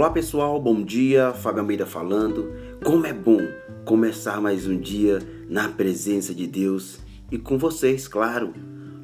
[0.00, 2.54] Olá pessoal, bom dia, Fábio Almeida falando.
[2.82, 3.38] Como é bom
[3.84, 8.54] começar mais um dia na presença de Deus e com vocês, claro.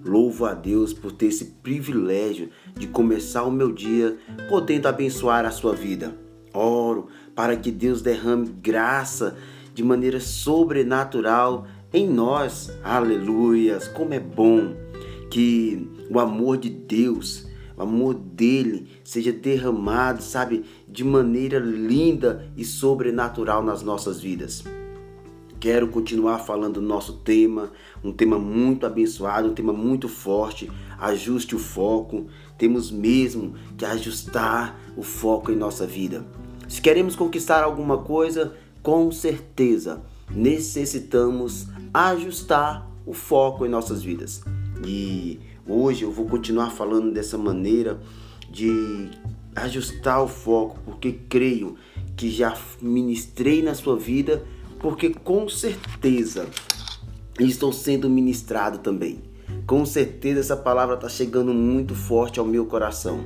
[0.03, 4.17] Louvo a Deus por ter esse privilégio de começar o meu dia
[4.49, 6.17] podendo abençoar a sua vida.
[6.55, 9.37] Oro para que Deus derrame graça
[9.75, 12.73] de maneira sobrenatural em nós.
[12.83, 13.87] Aleluias!
[13.87, 14.75] Como é bom
[15.31, 17.46] que o amor de Deus
[17.77, 24.65] o amor dele seja derramado, sabe, de maneira linda e sobrenatural nas nossas vidas.
[25.59, 27.73] Quero continuar falando do nosso tema,
[28.05, 30.71] um tema muito abençoado, um tema muito forte.
[30.99, 32.27] Ajuste o foco.
[32.59, 36.27] Temos mesmo que ajustar o foco em nossa vida.
[36.69, 44.43] Se queremos conquistar alguma coisa, com certeza necessitamos ajustar o foco em nossas vidas.
[44.85, 48.01] E Hoje eu vou continuar falando dessa maneira
[48.49, 49.11] de
[49.57, 51.75] ajustar o foco, porque creio
[52.17, 54.45] que já ministrei na sua vida,
[54.79, 56.47] porque com certeza
[57.41, 59.19] estou sendo ministrado também.
[59.67, 63.19] Com certeza essa palavra está chegando muito forte ao meu coração,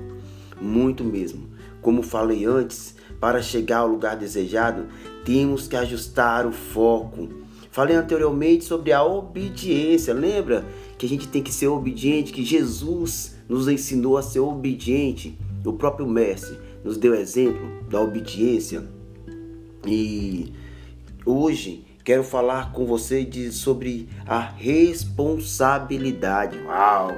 [0.58, 1.46] muito mesmo.
[1.83, 4.86] Como falei antes, para chegar ao lugar desejado,
[5.27, 7.28] temos que ajustar o foco.
[7.70, 10.66] Falei anteriormente sobre a obediência, lembra
[10.98, 15.38] que a gente tem que ser obediente, que Jesus nos ensinou a ser obediente.
[15.64, 18.82] O próprio Mestre nos deu exemplo da obediência.
[19.86, 20.52] E
[21.24, 26.58] hoje quero falar com você de, sobre a responsabilidade.
[26.64, 27.12] Uau!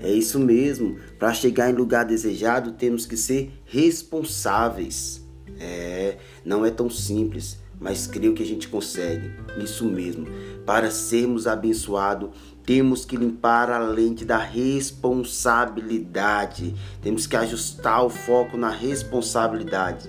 [0.00, 0.96] É isso mesmo.
[1.18, 5.26] Para chegar em lugar desejado, temos que ser responsáveis.
[5.58, 9.30] É, não é tão simples, mas creio que a gente consegue.
[9.58, 10.26] Isso mesmo.
[10.64, 12.30] Para sermos abençoados,
[12.64, 16.74] temos que limpar a lente da responsabilidade.
[17.02, 20.08] Temos que ajustar o foco na responsabilidade.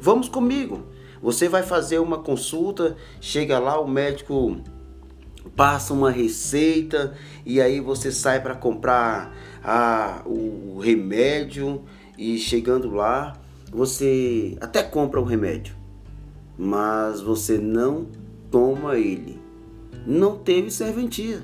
[0.00, 0.86] Vamos comigo.
[1.22, 4.60] Você vai fazer uma consulta, chega lá, o médico
[5.56, 7.14] passa uma receita
[7.46, 11.82] e aí você sai para comprar a, o remédio
[12.18, 13.34] e chegando lá,
[13.72, 15.74] você até compra o remédio,
[16.56, 18.06] mas você não
[18.50, 19.40] toma ele.
[20.06, 21.42] Não teve serventia.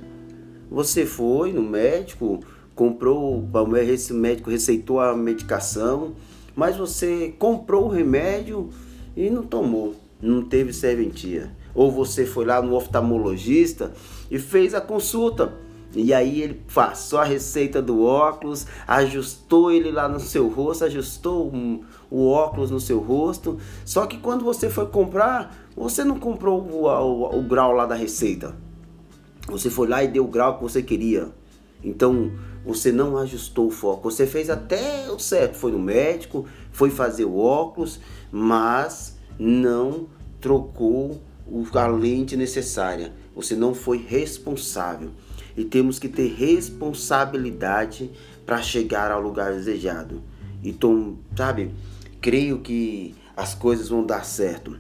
[0.71, 2.41] Você foi no médico,
[2.75, 3.49] comprou,
[3.87, 6.15] esse médico receitou a medicação,
[6.55, 8.71] mas você comprou o remédio
[9.17, 11.51] e não tomou, não teve serventia.
[11.75, 13.93] Ou você foi lá no oftalmologista
[14.31, 15.53] e fez a consulta.
[15.95, 21.53] E aí ele passou a receita do óculos, ajustou ele lá no seu rosto, ajustou
[22.09, 23.59] o óculos no seu rosto.
[23.85, 27.97] Só que quando você foi comprar, você não comprou o, o, o grau lá da
[27.97, 28.55] receita.
[29.49, 31.29] Você foi lá e deu o grau que você queria.
[31.83, 32.31] Então
[32.65, 34.11] você não ajustou o foco.
[34.11, 35.57] Você fez até o certo.
[35.57, 37.99] Foi no médico, foi fazer o óculos,
[38.31, 40.07] mas não
[40.41, 41.21] trocou
[41.75, 43.13] a lente necessária.
[43.35, 45.11] Você não foi responsável.
[45.57, 48.11] E temos que ter responsabilidade
[48.45, 50.23] para chegar ao lugar desejado.
[50.63, 51.71] Então, sabe,
[52.21, 54.79] creio que as coisas vão dar certo.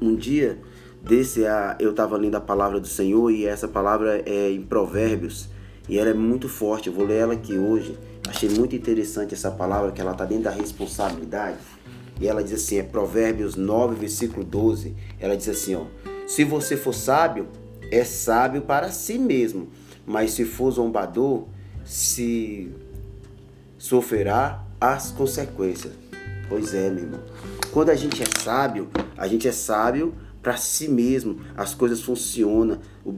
[0.00, 0.58] Um dia
[1.02, 1.42] desse
[1.78, 5.48] eu estava lendo a palavra do Senhor e essa palavra é em Provérbios
[5.88, 6.88] e ela é muito forte.
[6.88, 7.98] Eu vou ler ela aqui hoje.
[8.26, 11.58] Achei muito interessante essa palavra que ela está dentro da responsabilidade.
[12.20, 14.94] E ela diz assim, é Provérbios 9, versículo 12.
[15.18, 15.84] Ela diz assim, ó:
[16.26, 17.48] Se você for sábio,
[17.94, 19.68] é sábio para si mesmo,
[20.06, 21.46] mas se for zombador,
[21.84, 22.70] se
[23.78, 25.92] sofrerá as consequências.
[26.48, 27.20] Pois é, meu irmão.
[27.72, 32.78] Quando a gente é sábio, a gente é sábio para si mesmo, as coisas funcionam,
[33.04, 33.14] o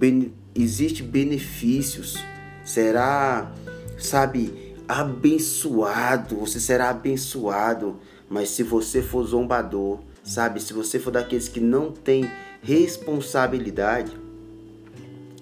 [0.54, 2.16] existe benefícios,
[2.64, 3.50] será,
[3.98, 7.97] sabe, abençoado, você será abençoado,
[8.31, 12.31] mas se você for zombador, sabe, se você for daqueles que não tem
[12.62, 14.25] responsabilidade,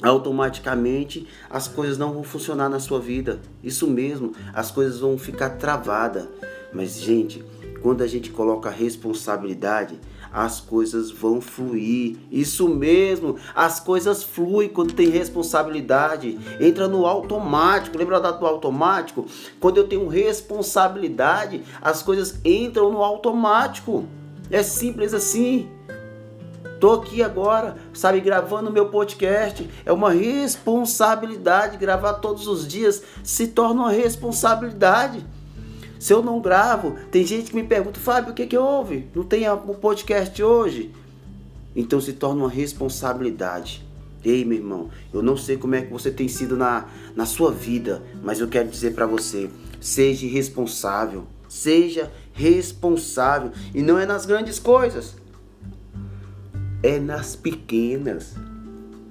[0.03, 3.41] automaticamente as coisas não vão funcionar na sua vida.
[3.63, 6.27] Isso mesmo, as coisas vão ficar travadas.
[6.73, 7.45] Mas gente,
[7.81, 9.99] quando a gente coloca responsabilidade,
[10.35, 12.17] as coisas vão fluir.
[12.29, 16.37] Isso mesmo, as coisas fluem quando tem responsabilidade.
[16.59, 17.97] Entra no automático.
[17.97, 19.27] Lembra do automático?
[19.61, 24.07] Quando eu tenho responsabilidade, as coisas entram no automático.
[24.51, 25.69] É simples assim.
[26.85, 29.67] Tô aqui agora, sabe, gravando meu podcast.
[29.87, 35.25] É uma responsabilidade gravar todos os dias, se torna uma responsabilidade.
[35.99, 39.09] Se eu não gravo, tem gente que me pergunta, Fábio, o que que houve?
[39.15, 40.95] Não tem o podcast hoje?
[41.75, 43.83] Então se torna uma responsabilidade.
[44.23, 46.85] Ei, meu irmão, eu não sei como é que você tem sido na,
[47.17, 49.49] na sua vida, mas eu quero dizer para você,
[49.81, 53.53] seja responsável, Seja responsável.
[53.73, 55.15] E não é nas grandes coisas,
[56.85, 58.35] é nas pequenas.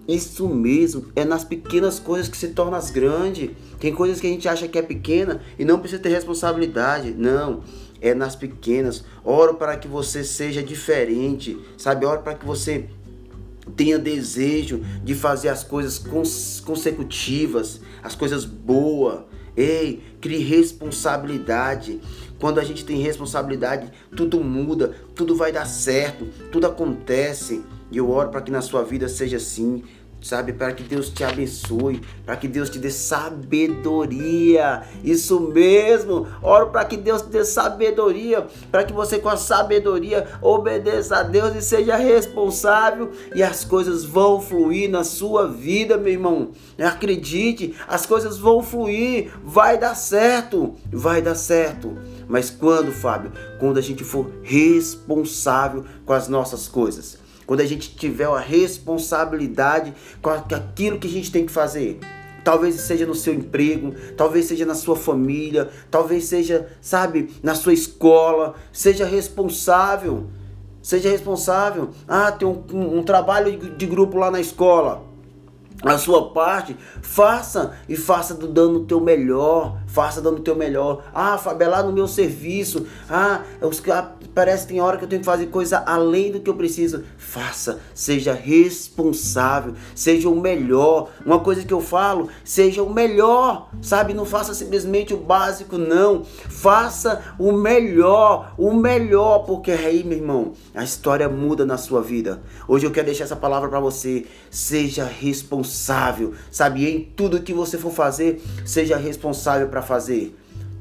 [0.08, 3.50] Isso mesmo, é nas pequenas coisas que se tornam as grandes.
[3.80, 7.16] Tem coisas que a gente acha que é pequena e não precisa ter responsabilidade.
[7.18, 7.64] Não,
[8.00, 9.04] é nas pequenas.
[9.24, 12.06] Oro para que você seja diferente, sabe?
[12.06, 12.90] Oro para que você
[13.76, 15.98] tenha desejo de fazer as coisas
[16.64, 19.22] consecutivas, as coisas boas.
[19.56, 22.00] Ei, crie responsabilidade.
[22.40, 27.64] Quando a gente tem responsabilidade, tudo muda, tudo vai dar certo, tudo acontece.
[27.92, 29.84] E eu oro para que na sua vida seja assim
[30.24, 30.54] sabe?
[30.54, 34.84] Para que Deus te abençoe, para que Deus te dê sabedoria.
[35.04, 36.28] Isso mesmo.
[36.42, 41.24] Oro para que Deus te dê sabedoria, para que você com a sabedoria obedeça a
[41.24, 46.52] Deus e seja responsável e as coisas vão fluir na sua vida, meu irmão.
[46.80, 51.98] Acredite, as coisas vão fluir, vai dar certo, vai dar certo.
[52.28, 53.32] Mas quando, Fábio?
[53.60, 59.94] Quando a gente for responsável com as nossas coisas quando a gente tiver a responsabilidade
[60.22, 62.00] com aquilo que a gente tem que fazer.
[62.44, 67.74] Talvez seja no seu emprego, talvez seja na sua família, talvez seja, sabe, na sua
[67.74, 68.56] escola.
[68.72, 70.28] Seja responsável.
[70.82, 71.92] Seja responsável.
[72.06, 75.13] Ah, tem um, um, um trabalho de grupo lá na escola
[75.92, 81.04] a sua parte, faça e faça dando o teu melhor, faça dando o teu melhor.
[81.14, 82.88] Ah, Fábio, é lá no meu serviço.
[83.10, 83.82] Ah, os,
[84.34, 87.04] parece que tem hora que eu tenho que fazer coisa além do que eu preciso.
[87.18, 91.10] Faça, seja responsável, seja o melhor.
[91.26, 94.14] Uma coisa que eu falo, seja o melhor, sabe?
[94.14, 96.24] Não faça simplesmente o básico, não.
[96.24, 102.42] Faça o melhor, o melhor, porque aí, meu irmão, a história muda na sua vida.
[102.68, 104.26] Hoje eu quero deixar essa palavra para você.
[104.50, 106.88] Seja responsável, sabe?
[106.88, 110.38] Em tudo que você for fazer, seja responsável para fazer.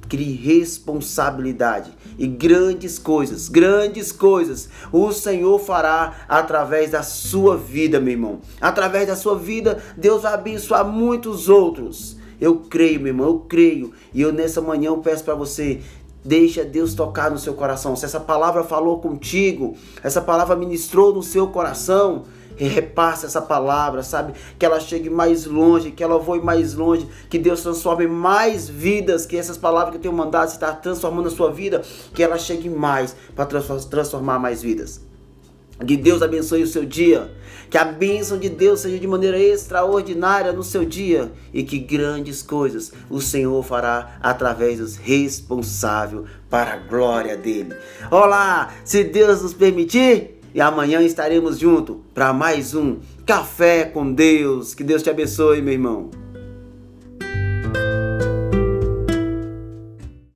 [0.08, 8.12] Crie responsabilidade e grandes coisas, grandes coisas o Senhor fará através da sua vida, meu
[8.12, 8.40] irmão.
[8.60, 12.18] Através da sua vida, Deus vai abençoar muitos outros.
[12.38, 13.92] Eu creio, meu irmão, eu creio.
[14.12, 15.80] E eu nessa manhã eu peço para você,
[16.24, 17.96] Deixa Deus tocar no seu coração.
[17.96, 19.74] Se essa palavra falou contigo,
[20.04, 22.24] essa palavra ministrou no seu coração,
[22.56, 24.34] repasse essa palavra, sabe?
[24.58, 29.26] Que ela chegue mais longe, que ela voe mais longe, que Deus transforme mais vidas,
[29.26, 31.82] que essas palavras que eu tenho mandado está transformando a sua vida,
[32.14, 35.00] que ela chegue mais para transformar mais vidas.
[35.86, 37.32] Que Deus abençoe o seu dia.
[37.68, 41.32] Que a bênção de Deus seja de maneira extraordinária no seu dia.
[41.52, 47.74] E que grandes coisas o Senhor fará através dos responsáveis para a glória dele.
[48.10, 54.74] Olá, se Deus nos permitir, e amanhã estaremos juntos para mais um Café com Deus.
[54.74, 56.21] Que Deus te abençoe, meu irmão.